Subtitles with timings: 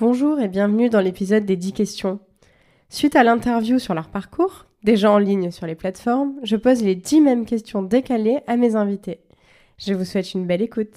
[0.00, 2.20] Bonjour et bienvenue dans l'épisode des 10 questions.
[2.88, 6.94] Suite à l'interview sur leur parcours, déjà en ligne sur les plateformes, je pose les
[6.94, 9.20] 10 mêmes questions décalées à mes invités.
[9.78, 10.96] Je vous souhaite une belle écoute.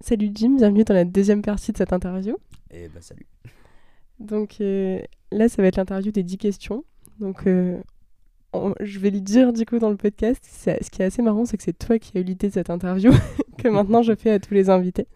[0.00, 2.36] Salut Jim, bienvenue dans la deuxième partie de cette interview.
[2.70, 3.26] Et bah salut.
[4.18, 5.00] Donc euh,
[5.32, 6.84] là, ça va être l'interview des 10 questions.
[7.20, 7.78] Donc euh,
[8.52, 10.42] on- je vais le dire du coup dans le podcast.
[10.46, 12.52] C'est- Ce qui est assez marrant, c'est que c'est toi qui as eu l'idée de
[12.52, 13.12] cette interview
[13.58, 15.06] que maintenant je fais à tous les invités.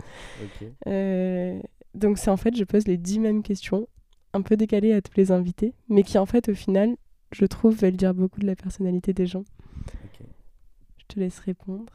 [0.42, 0.68] Ok.
[0.86, 1.58] Euh,
[1.94, 3.88] donc c'est en fait, je pose les 10 mêmes questions,
[4.32, 6.96] un peu décalées à tous les invités, mais qui en fait au final,
[7.32, 9.44] je trouve, veulent dire beaucoup de la personnalité des gens.
[10.04, 10.26] Ok.
[10.98, 11.92] Je te laisse répondre.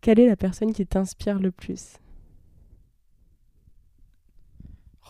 [0.00, 1.98] Quelle est la personne qui t'inspire le plus?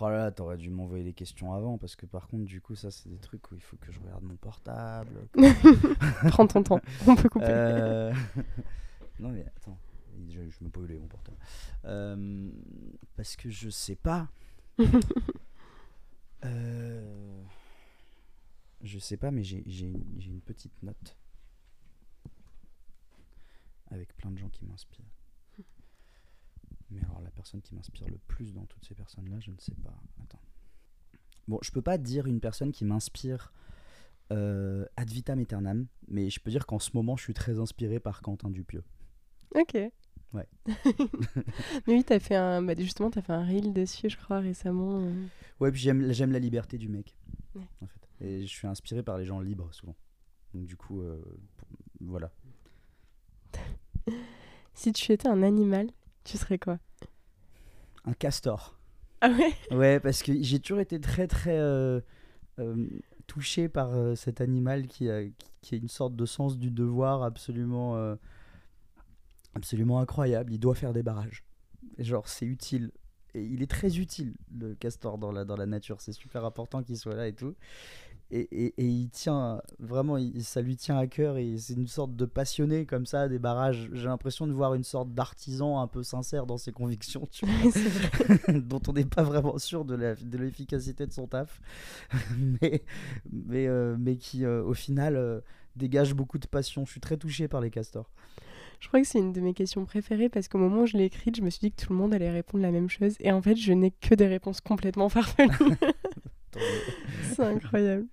[0.00, 2.76] Oh là là, t'aurais dû m'envoyer les questions avant parce que par contre, du coup,
[2.76, 5.26] ça, c'est des trucs où il faut que je regarde mon portable.
[6.28, 7.46] Prends ton temps, on peut couper.
[7.48, 8.12] Euh,
[9.18, 9.76] non, mais attends,
[10.28, 11.36] je, je me brûlais mon portable.
[11.84, 12.50] Euh,
[13.16, 14.28] parce que je sais pas.
[16.44, 17.42] Euh,
[18.80, 21.16] Je sais pas, mais j'ai une petite note
[23.90, 25.04] avec plein de gens qui m'inspirent.
[26.90, 29.74] Mais alors, la personne qui m'inspire le plus dans toutes ces personnes-là, je ne sais
[29.82, 30.00] pas.
[30.22, 30.40] Attends.
[31.48, 33.52] Bon, je peux pas dire une personne qui m'inspire
[34.30, 37.98] euh, ad vitam aeternam, mais je peux dire qu'en ce moment, je suis très inspiré
[38.00, 38.84] par Quentin Dupieux.
[39.54, 39.76] Ok.
[40.34, 40.46] Ouais.
[41.86, 45.00] mais oui, t'as fait un, bah, justement, t'as fait un reel dessus, je crois, récemment.
[45.00, 45.26] euh.
[45.60, 47.16] Ouais, puis j'aime la liberté du mec.
[47.54, 47.62] Ouais.
[47.80, 47.98] En fait.
[48.20, 49.96] Et je suis inspiré par les gens libres souvent.
[50.54, 51.22] Donc du coup, euh,
[52.00, 52.30] voilà.
[54.74, 55.88] Si tu étais un animal,
[56.22, 56.78] tu serais quoi?
[58.04, 58.78] Un castor.
[59.20, 59.52] Ah ouais?
[59.76, 62.00] Ouais, parce que j'ai toujours été très très euh,
[62.60, 62.86] euh,
[63.26, 65.24] touché par euh, cet animal qui a,
[65.62, 67.96] qui, a une sorte de sens du devoir absolument,
[69.54, 70.52] absolument incroyable.
[70.52, 71.44] Il doit faire des barrages.
[71.98, 72.92] Genre, c'est utile.
[73.34, 76.00] Et il est très utile, le castor, dans la, dans la nature.
[76.00, 77.54] C'est super important qu'il soit là et tout.
[78.30, 81.36] Et, et, et il tient, vraiment, il- ça lui tient à cœur.
[81.38, 83.90] Et c'est une sorte de passionné comme ça, des barrages.
[83.92, 87.72] J'ai l'impression de voir une sorte d'artisan un peu sincère dans ses convictions, tu vois
[88.60, 91.60] dont on n'est pas vraiment sûr de la- de l'efficacité de son taf,
[92.62, 92.82] mais,
[93.30, 95.40] mais, euh, mais qui euh, au final euh,
[95.76, 96.84] dégage beaucoup de passion.
[96.86, 98.10] Je suis très touché par les castors.
[98.80, 101.04] Je crois que c'est une de mes questions préférées parce qu'au moment où je l'ai
[101.04, 103.16] écrite, je me suis dit que tout le monde allait répondre la même chose.
[103.20, 105.76] Et en fait, je n'ai que des réponses complètement farfelues.
[107.22, 108.06] C'est incroyable.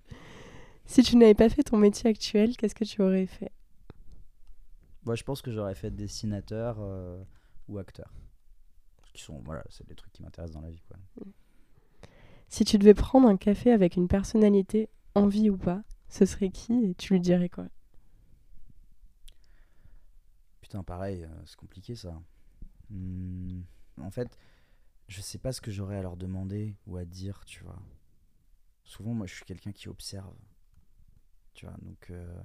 [0.86, 3.52] Si tu n'avais pas fait ton métier actuel, qu'est-ce que tu aurais fait?
[5.06, 7.24] Moi, je pense que j'aurais fait dessinateur euh,
[7.68, 8.12] ou acteur.
[9.14, 10.84] Qui sont, voilà, c'est des trucs qui m'intéressent dans la vie.
[10.88, 10.98] Quoi.
[12.50, 16.50] Si tu devais prendre un café avec une personnalité, en vie ou pas, ce serait
[16.50, 16.74] qui?
[16.86, 17.66] Et tu lui dirais quoi?
[20.76, 22.22] Putain, pareil, euh, c'est compliqué ça.
[22.90, 23.62] Hmm,
[24.02, 24.38] en fait,
[25.08, 27.82] je sais pas ce que j'aurais à leur demander ou à dire, tu vois.
[28.84, 30.36] Souvent, moi, je suis quelqu'un qui observe.
[31.54, 32.10] Tu vois, donc.
[32.10, 32.42] euh,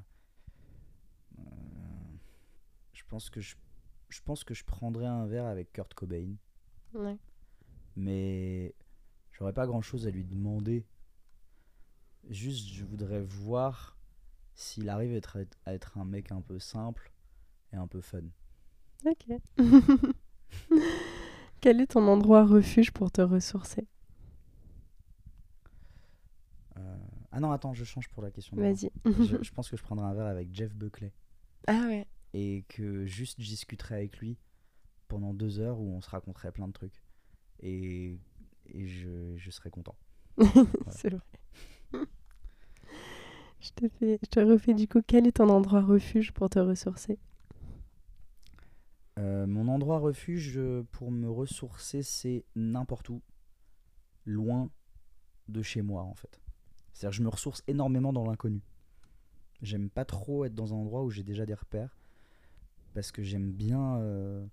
[1.40, 1.42] euh,
[2.92, 3.56] je pense que je,
[4.10, 6.36] je pense que je prendrais un verre avec Kurt Cobain,
[6.94, 7.19] Ouais.
[7.96, 8.76] mais
[9.32, 10.86] j'aurais pas grand chose à lui demander.
[12.28, 13.98] Juste, je voudrais voir
[14.54, 17.10] s'il arrive à être, à être un mec un peu simple
[17.72, 18.22] et un peu fun.
[19.04, 19.26] Ok.
[21.60, 23.86] Quel est ton endroit refuge pour te ressourcer?
[26.76, 26.97] Euh,
[27.32, 28.56] Ah non, attends, je change pour la question.
[28.56, 28.91] Vas-y.
[29.19, 31.12] je, je pense que je prendrai un verre avec Jeff Buckley
[31.66, 32.06] ah ouais.
[32.32, 34.38] et que juste je discuterai avec lui
[35.08, 37.02] pendant deux heures où on se raconterait plein de trucs
[37.60, 38.19] et,
[38.66, 39.97] et je, je serais content.
[40.88, 41.20] C'est vrai.
[43.60, 46.58] je, te fais, je te refais du coup, quel est ton endroit refuge pour te
[46.58, 47.19] ressourcer?
[49.20, 53.20] Euh, mon endroit refuge euh, pour me ressourcer, c'est n'importe où,
[54.25, 54.70] loin
[55.48, 56.41] de chez moi en fait.
[56.92, 58.62] C'est-à-dire je me ressource énormément dans l'inconnu.
[59.60, 61.94] J'aime pas trop être dans un endroit où j'ai déjà des repères
[62.94, 63.98] parce que j'aime bien.
[63.98, 64.47] euh,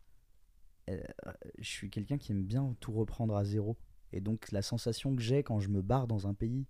[0.87, 3.77] je suis quelqu'un qui aime bien tout reprendre à zéro.
[4.11, 6.65] Et donc la sensation que j'ai quand je me barre dans un pays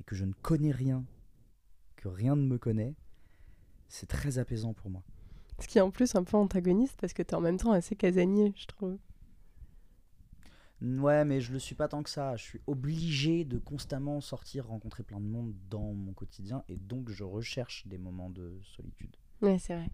[0.00, 1.04] et que je ne connais rien,
[1.96, 2.94] que rien ne me connaît,
[3.88, 5.02] c'est très apaisant pour moi.
[5.60, 7.96] Ce qui est en plus un peu antagoniste parce que t'es en même temps assez
[7.96, 8.98] casanier, je trouve.
[10.80, 12.36] Ouais, mais je le suis pas tant que ça.
[12.36, 17.10] Je suis obligé de constamment sortir, rencontrer plein de monde dans mon quotidien, et donc
[17.10, 19.16] je recherche des moments de solitude.
[19.42, 19.90] Ouais, c'est vrai.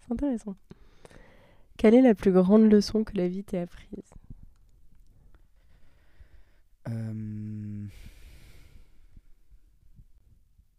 [0.00, 0.56] C'est intéressant.
[1.76, 4.10] Quelle est la plus grande leçon que la vie t'ait apprise?
[6.88, 7.86] Euh,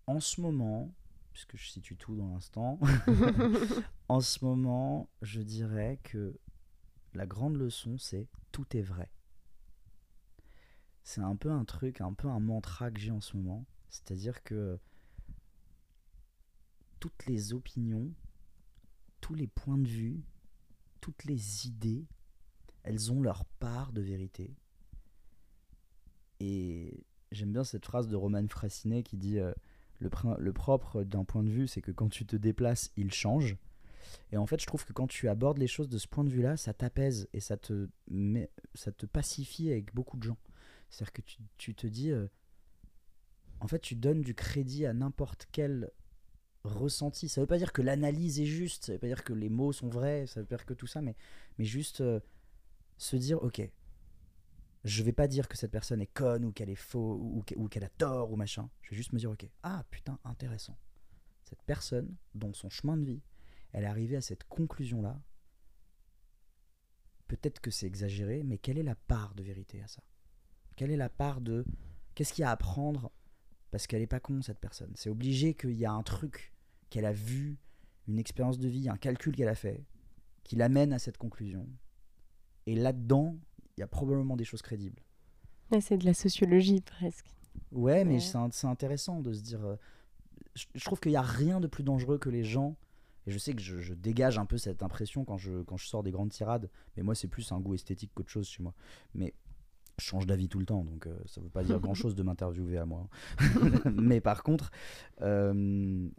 [0.07, 0.89] En ce moment,
[1.39, 2.79] puisque je situe tout dans l'instant,
[4.09, 6.37] en ce moment, je dirais que
[7.13, 9.09] la grande leçon, c'est tout est vrai.
[11.03, 13.65] c'est un peu un truc, un peu un mantra que j'ai en ce moment.
[13.89, 14.77] C'est-à-dire que
[16.99, 18.11] toutes les opinions,
[19.21, 20.21] tous les points de vue,
[20.99, 22.05] toutes les idées,
[22.83, 24.57] elles ont leur part de vérité.
[26.41, 29.53] Et j'aime bien cette phrase de Roman Frassinet qui dit euh,
[29.99, 33.57] le, propre d'un point de vue, c'est que quand tu te déplaces, il change.
[34.31, 36.29] Et en fait, je trouve que quand tu abordes les choses de ce point de
[36.29, 37.87] vue-là, ça t'apaise et ça te,
[38.73, 40.37] ça te pacifie avec beaucoup de gens.
[40.89, 42.27] C'est-à-dire que tu, tu, te dis, euh,
[43.59, 45.91] en fait, tu donnes du crédit à n'importe quel
[46.63, 47.29] ressenti.
[47.29, 49.71] Ça veut pas dire que l'analyse est juste, ça veut pas dire que les mots
[49.71, 51.15] sont vrais, ça veut pas dire que tout ça, mais,
[51.57, 52.19] mais juste euh,
[52.97, 53.61] se dire, ok,
[54.83, 57.83] je vais pas dire que cette personne est conne ou qu'elle est faux ou, qu'elle
[57.83, 58.69] a tort ou machin.
[58.81, 60.77] Je vais juste me dire, ok, ah putain, intéressant.
[61.43, 63.21] Cette personne, dans son chemin de vie,
[63.73, 65.21] elle est arrivée à cette conclusion-là.
[67.27, 70.01] Peut-être que c'est exagéré, mais quelle est la part de vérité à ça?
[70.75, 71.65] Quelle est la part de...
[72.15, 73.11] Qu'est-ce qu'il y a à apprendre
[73.71, 74.91] Parce qu'elle n'est pas con, cette personne?
[74.95, 76.53] C'est obligé qu'il y a un truc
[76.89, 77.57] qu'elle a vu,
[78.07, 79.85] une expérience de vie, un calcul qu'elle a fait,
[80.43, 81.67] qui l'amène à cette conclusion.
[82.65, 83.37] Et là-dedans,
[83.79, 84.99] il y a probablement des choses crédibles.
[85.79, 87.33] c'est de la sociologie presque.
[87.71, 89.63] Ouais, mais c'est intéressant de se dire.
[89.63, 89.75] Euh,
[90.53, 92.75] je, trouve qu'il n'y a rien de plus dangereux que les gens.
[93.25, 96.03] Et je sais que je, dégage un peu cette impression quand je, quand je sors
[96.03, 96.69] des grandes tirades.
[96.97, 98.73] Mais moi, c'est plus un goût esthétique qu'autre chose chez moi.
[99.13, 99.33] Mais
[99.97, 102.15] je change d'avis tout le temps, donc euh, ça ne veut pas dire grand chose
[102.15, 103.07] de m'interviewer à moi.
[103.93, 104.71] mais par contre,
[105.21, 106.09] euh,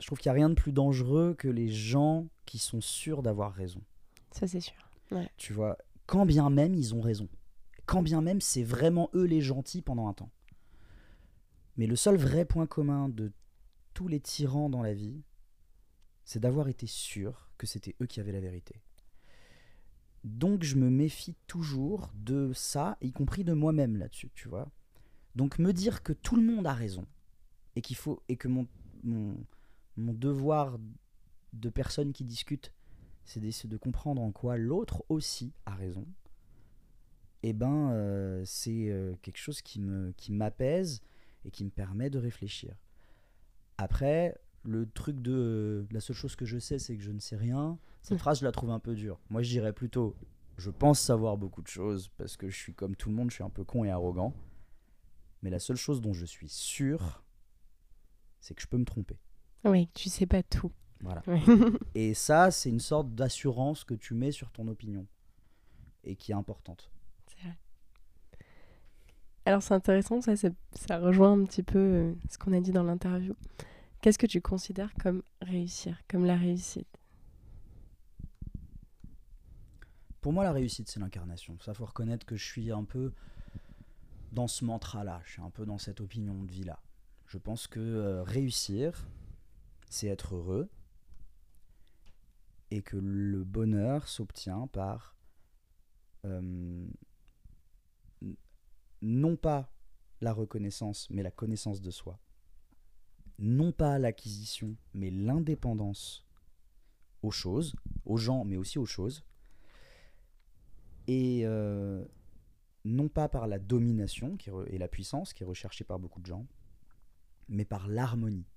[0.00, 3.22] je trouve qu'il n'y a rien de plus dangereux que les gens qui sont sûrs
[3.22, 3.80] d'avoir raison.
[4.32, 4.83] Ça, c'est sûr.
[5.36, 7.28] Tu vois, quand bien même ils ont raison.
[7.86, 10.30] Quand bien même c'est vraiment eux les gentils pendant un temps.
[11.76, 13.32] Mais le seul vrai point commun de
[13.94, 15.22] tous les tyrans dans la vie,
[16.24, 18.80] c'est d'avoir été sûr que c'était eux qui avaient la vérité.
[20.24, 24.70] Donc je me méfie toujours de ça, y compris de moi-même là-dessus, tu vois.
[25.34, 27.06] Donc me dire que tout le monde a raison
[27.76, 28.66] et qu'il faut et que mon,
[29.02, 29.36] mon,
[29.96, 30.78] mon devoir
[31.52, 32.72] de personne qui discute,
[33.24, 36.06] c'est d'essayer de comprendre en quoi l'autre aussi a raison,
[37.42, 41.02] et eh ben euh, c'est euh, quelque chose qui me qui m'apaise
[41.44, 42.74] et qui me permet de réfléchir.
[43.76, 47.36] Après, le truc de la seule chose que je sais, c'est que je ne sais
[47.36, 47.78] rien.
[48.02, 49.20] Cette phrase, je la trouve un peu dure.
[49.28, 50.16] Moi, je dirais plutôt,
[50.56, 53.34] je pense savoir beaucoup de choses parce que je suis comme tout le monde, je
[53.34, 54.34] suis un peu con et arrogant.
[55.42, 57.22] Mais la seule chose dont je suis sûr,
[58.40, 59.18] c'est que je peux me tromper.
[59.64, 60.72] Oui, tu sais pas tout.
[61.04, 61.22] Voilà.
[61.94, 65.06] et ça, c'est une sorte d'assurance que tu mets sur ton opinion
[66.02, 66.90] et qui est importante.
[67.26, 67.56] C'est vrai.
[69.44, 72.82] Alors c'est intéressant, ça, ça rejoint un petit peu euh, ce qu'on a dit dans
[72.82, 73.34] l'interview.
[74.00, 76.88] Qu'est-ce que tu considères comme réussir, comme la réussite?
[80.20, 81.58] Pour moi, la réussite, c'est l'incarnation.
[81.60, 83.12] Ça, faut reconnaître que je suis un peu
[84.32, 86.80] dans ce mantra-là, je suis un peu dans cette opinion de vie-là.
[87.26, 89.06] Je pense que euh, réussir,
[89.90, 90.68] c'est être heureux,
[92.74, 95.16] et que le bonheur s'obtient par
[96.24, 96.88] euh,
[99.00, 99.70] non pas
[100.20, 102.18] la reconnaissance, mais la connaissance de soi,
[103.38, 106.26] non pas l'acquisition, mais l'indépendance
[107.22, 107.76] aux choses,
[108.06, 109.24] aux gens, mais aussi aux choses,
[111.06, 112.04] et euh,
[112.84, 116.44] non pas par la domination et la puissance qui est recherchée par beaucoup de gens,
[117.48, 118.48] mais par l'harmonie.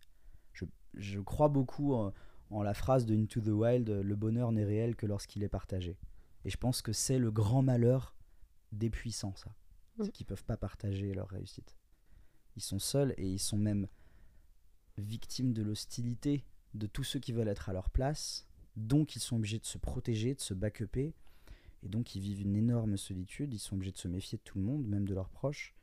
[0.54, 0.66] Je,
[0.96, 1.94] je, crois beaucoup
[2.50, 5.98] en la phrase de Into the Wild, le bonheur n'est réel que lorsqu'il est partagé.
[6.46, 8.16] Et je pense que c'est le grand malheur
[8.72, 9.50] des puissants, ça.
[9.98, 10.04] Mm.
[10.04, 11.76] C'est qu'ils ne peuvent pas partager leur réussite.
[12.56, 13.88] Ils sont seuls et ils sont même
[14.98, 18.48] victimes de l'hostilité de tous ceux qui veulent être à leur place.
[18.76, 21.14] Donc ils sont obligés de se protéger, de se backuper.
[21.84, 23.54] Et donc ils vivent une énorme solitude.
[23.54, 25.76] Ils sont obligés de se méfier de tout le monde, même de leurs proches.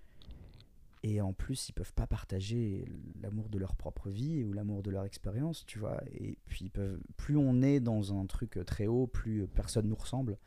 [1.06, 2.86] Et en plus, ils peuvent pas partager
[3.20, 6.02] l'amour de leur propre vie ou l'amour de leur expérience, tu vois.
[6.14, 10.38] Et puis, peuvent, plus on est dans un truc très haut, plus personne nous ressemble.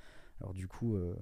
[0.42, 1.16] Alors du coup, euh,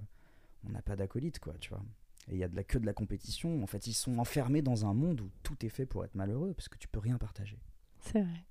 [0.66, 1.84] on n'a pas d'acolyte, quoi, tu vois.
[2.30, 3.62] Et il y a de la queue de la compétition.
[3.62, 6.54] En fait, ils sont enfermés dans un monde où tout est fait pour être malheureux,
[6.54, 7.60] parce que tu peux rien partager.
[8.00, 8.46] C'est vrai.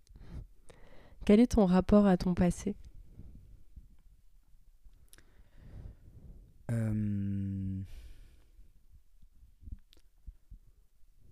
[1.25, 2.77] Quel est ton rapport à ton passé?
[6.71, 7.81] Euh...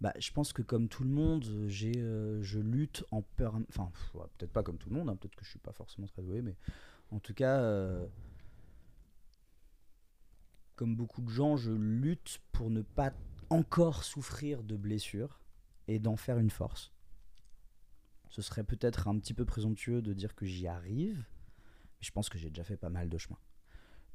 [0.02, 3.54] bah, je pense que comme tout le monde, j'ai, euh, je lutte en peur.
[3.68, 3.88] Enfin,
[4.37, 6.42] peut-être pas comme tout le monde, hein, peut-être que je suis pas forcément très doué,
[6.42, 6.56] mais
[7.12, 8.04] en tout cas, euh,
[10.75, 13.12] comme beaucoup de gens, je lutte pour ne pas
[13.49, 15.40] encore souffrir de blessures
[15.87, 16.92] et d'en faire une force.
[18.28, 22.28] Ce serait peut-être un petit peu présomptueux de dire que j'y arrive, mais je pense
[22.28, 23.38] que j'ai déjà fait pas mal de chemin.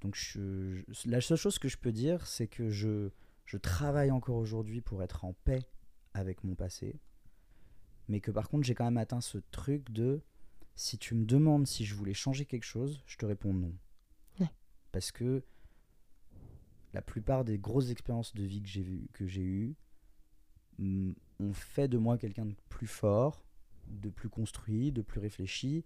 [0.02, 3.10] Donc je- la seule chose que je peux dire, c'est que je,
[3.46, 5.66] je travaille encore aujourd'hui pour être en paix
[6.20, 7.00] avec mon passé,
[8.08, 10.22] mais que par contre j'ai quand même atteint ce truc de
[10.76, 13.74] si tu me demandes si je voulais changer quelque chose, je te réponds non.
[14.40, 14.52] Ouais.
[14.92, 15.44] Parce que
[16.94, 19.76] la plupart des grosses expériences de vie que j'ai vues- que j'ai eues
[20.80, 23.44] ont fait de moi quelqu'un de plus fort,
[23.88, 25.86] de plus construit, de plus réfléchi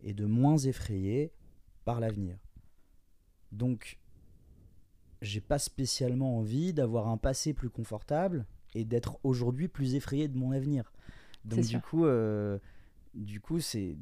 [0.00, 1.32] et de moins effrayé
[1.84, 2.38] par l'avenir.
[3.52, 3.98] Donc,
[5.20, 10.36] j'ai pas spécialement envie d'avoir un passé plus confortable et d'être aujourd'hui plus effrayé de
[10.38, 10.92] mon avenir.
[11.44, 12.58] Donc du coup, euh,
[13.14, 13.96] du coup, c'est,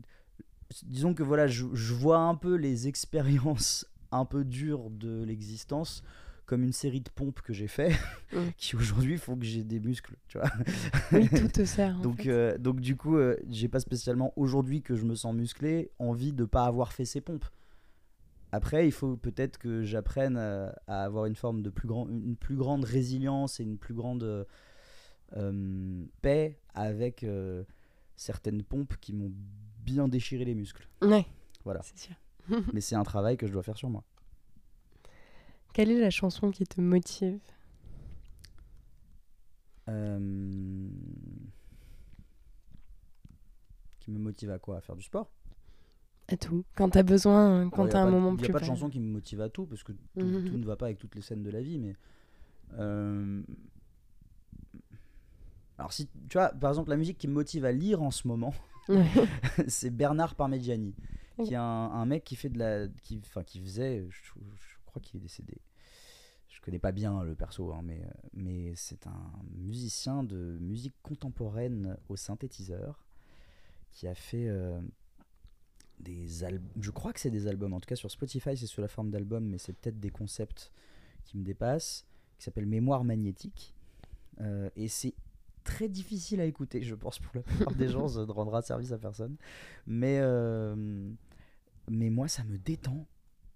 [0.84, 6.02] disons que voilà, je, je vois un peu les expériences un peu dures de l'existence
[6.46, 7.94] comme une série de pompes que j'ai fait,
[8.56, 10.48] qui aujourd'hui font que j'ai des muscles, tu vois.
[11.12, 11.94] Oui, tout te sert.
[11.98, 12.30] en Donc, fait.
[12.30, 16.32] euh, donc du coup, euh, j'ai pas spécialement aujourd'hui que je me sens musclé envie
[16.32, 17.44] de pas avoir fait ces pompes.
[18.52, 22.36] Après, il faut peut-être que j'apprenne à, à avoir une forme de plus grand, une
[22.36, 24.44] plus grande résilience et une plus grande euh,
[25.36, 27.64] euh, paix avec euh,
[28.16, 29.32] certaines pompes qui m'ont
[29.84, 30.88] bien déchiré les muscles.
[31.02, 31.26] Ouais,
[31.64, 31.80] Voilà.
[31.82, 32.14] c'est sûr.
[32.72, 34.02] Mais c'est un travail que je dois faire sur moi.
[35.74, 37.40] Quelle est la chanson qui te motive?
[39.88, 40.18] Euh,
[44.00, 44.78] Qui me motive à quoi?
[44.78, 45.30] À faire du sport?
[46.30, 46.64] À tout.
[46.76, 48.90] Quand t'as besoin, euh, quand a t'as un pas moment plus a pas de chanson
[48.90, 50.44] qui me motive à tout parce que tout, Mhm.
[50.44, 51.94] tout ne va pas avec toutes les scènes de la vie mais
[52.78, 53.42] euh,
[55.78, 58.26] alors si tu vois par exemple la musique qui me motive à lire en ce
[58.28, 58.54] moment
[58.88, 59.06] Ouais.
[59.68, 60.94] c'est Bernard Parmigiani
[61.44, 64.76] qui est un, un mec qui fait de la qui enfin qui faisait je, je
[64.86, 65.58] crois qu'il est décédé
[66.48, 71.96] je connais pas bien le perso hein, mais mais c'est un musicien de musique contemporaine
[72.08, 73.04] au synthétiseur
[73.92, 74.80] qui a fait euh,
[76.00, 76.70] des albums.
[76.80, 77.72] Je crois que c'est des albums.
[77.72, 80.72] En tout cas, sur Spotify, c'est sous la forme d'albums, mais c'est peut-être des concepts
[81.24, 82.06] qui me dépassent.
[82.38, 83.74] Qui s'appelle Mémoire magnétique.
[84.40, 85.14] Euh, et c'est
[85.64, 88.08] très difficile à écouter, je pense, pour la plupart des gens.
[88.08, 89.36] Ça ne rendra service à personne.
[89.86, 91.10] Mais, euh,
[91.90, 93.06] mais moi, ça me détend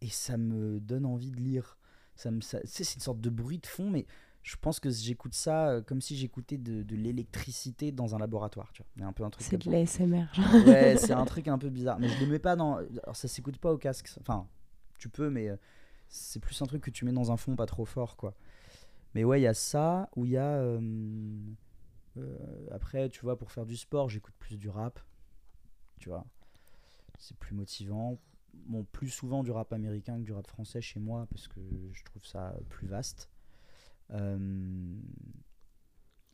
[0.00, 1.78] et ça me donne envie de lire.
[2.16, 4.06] Ça me, c'est une sorte de bruit de fond, mais
[4.42, 8.72] je pense que j'écoute ça euh, comme si j'écoutais de, de l'électricité dans un laboratoire.
[8.72, 9.06] Tu vois.
[9.06, 10.24] Un peu un truc C'est de l'ASMR.
[10.66, 11.98] Ouais, c'est un truc un peu bizarre.
[12.00, 12.76] Mais je le mets pas dans.
[13.04, 14.10] Alors ça s'écoute pas au casque.
[14.20, 14.48] Enfin,
[14.98, 15.56] tu peux, mais euh,
[16.08, 18.34] c'est plus un truc que tu mets dans un fond pas trop fort, quoi.
[19.14, 20.56] Mais ouais, il y a ça, où il y a.
[20.56, 20.80] euh,
[22.18, 22.36] euh,
[22.72, 24.98] après, tu vois, pour faire du sport, j'écoute plus du rap.
[26.00, 26.24] Tu vois.
[27.18, 28.18] C'est plus motivant.
[28.66, 31.60] Bon, plus souvent du rap américain que du rap français chez moi, parce que
[31.92, 33.28] je trouve ça plus vaste.
[34.12, 35.00] Euh,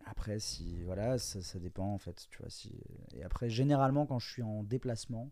[0.05, 2.51] après, si voilà, ça, ça dépend en fait, tu vois.
[2.51, 2.73] Si
[3.13, 5.31] et après, généralement, quand je suis en déplacement,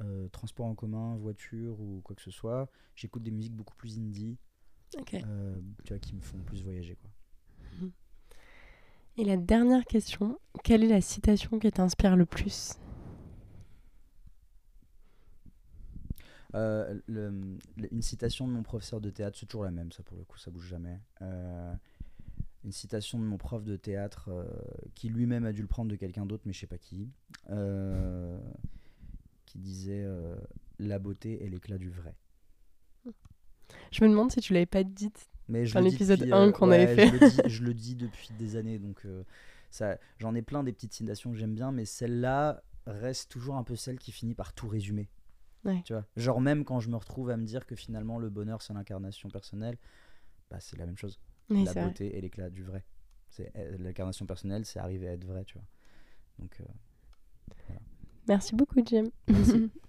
[0.00, 3.98] euh, transport en commun, voiture ou quoi que ce soit, j'écoute des musiques beaucoup plus
[3.98, 4.38] indie,
[5.14, 7.10] euh, tu vois, qui me font plus voyager, quoi.
[9.18, 12.78] Et la dernière question, quelle est la citation qui t'inspire le plus?
[16.54, 20.02] Euh, le- le- une citation de mon professeur de théâtre, c'est toujours la même, ça
[20.02, 21.00] pour le coup, ça bouge jamais.
[21.22, 21.74] Euh,
[22.64, 24.44] une citation de mon prof de théâtre euh,
[24.94, 27.08] qui lui-même a dû le prendre de quelqu'un d'autre, mais je sais pas qui,
[29.46, 30.06] qui disait
[30.78, 32.14] La beauté est l'éclat du vrai.
[33.90, 35.28] Je me demande si tu l'avais pas dite.
[35.48, 37.08] Mais je Dans l'épisode depuis, 1 euh, qu'on ouais, avait fait.
[37.08, 39.06] Je le, dis, je le dis depuis des années, donc
[39.70, 43.64] ça, j'en ai plein des petites citations que j'aime bien, mais celle-là reste toujours un
[43.64, 45.08] peu celle qui finit par tout résumer.
[45.64, 45.82] Ouais.
[45.84, 48.62] Tu vois, genre même quand je me retrouve à me dire que finalement le bonheur
[48.62, 49.78] c'est l'incarnation personnelle,
[50.50, 51.20] bah c'est la même chose.
[51.50, 51.84] Oui, la vrai.
[51.84, 52.84] beauté et l'éclat du vrai.
[53.28, 55.66] C'est euh, l'incarnation personnelle, c'est arriver à être vrai, tu vois.
[56.38, 56.64] Donc euh,
[58.28, 59.04] Merci beaucoup, Jim.
[59.28, 59.70] Merci.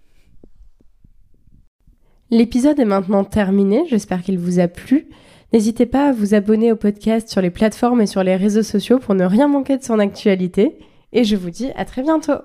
[2.30, 3.84] L'épisode est maintenant terminé.
[3.88, 5.08] J'espère qu'il vous a plu.
[5.52, 8.98] N'hésitez pas à vous abonner au podcast sur les plateformes et sur les réseaux sociaux
[8.98, 10.78] pour ne rien manquer de son actualité.
[11.12, 12.40] Et je vous dis à très bientôt.